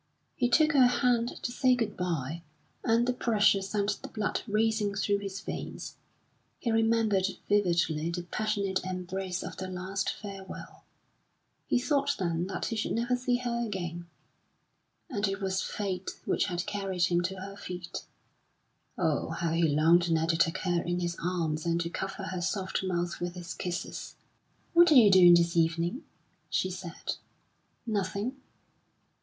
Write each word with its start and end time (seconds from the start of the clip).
He 0.35 0.49
took 0.49 0.71
her 0.71 0.87
hand 0.87 1.27
to 1.43 1.51
say 1.51 1.75
good 1.75 1.95
bye, 1.95 2.41
and 2.83 3.05
the 3.07 3.13
pressure 3.13 3.61
sent 3.61 4.01
the 4.01 4.07
blood 4.07 4.41
racing 4.47 4.95
through 4.95 5.19
his 5.19 5.39
veins. 5.41 5.97
He 6.57 6.71
remembered 6.71 7.27
vividly 7.47 8.09
the 8.09 8.23
passionate 8.23 8.83
embrace 8.83 9.43
of 9.43 9.57
their 9.57 9.69
last 9.69 10.09
farewell. 10.11 10.85
He 11.67 11.77
thought 11.77 12.15
then 12.17 12.47
that 12.47 12.65
he 12.65 12.75
should 12.75 12.93
never 12.93 13.15
see 13.15 13.35
her 13.35 13.63
again, 13.63 14.07
and 15.07 15.27
it 15.27 15.39
was 15.39 15.61
Fate 15.61 16.19
which 16.25 16.45
had 16.45 16.65
carried 16.65 17.03
him 17.03 17.21
to 17.21 17.35
her 17.39 17.55
feet. 17.55 18.03
Oh, 18.97 19.29
how 19.29 19.51
he 19.51 19.61
longed 19.67 20.09
now 20.11 20.25
to 20.25 20.35
take 20.35 20.57
her 20.61 20.81
in 20.81 20.99
his 20.99 21.15
arms 21.23 21.63
and 21.63 21.79
to 21.79 21.91
cover 21.91 22.23
her 22.23 22.41
soft 22.41 22.83
mouth 22.83 23.19
with 23.21 23.35
his 23.35 23.53
kisses! 23.53 24.15
"What 24.73 24.91
are 24.91 24.95
you 24.95 25.11
doing 25.11 25.35
this 25.35 25.55
evening?" 25.55 26.05
she 26.49 26.71
said. 26.71 27.17
"Nothing." 27.85 28.37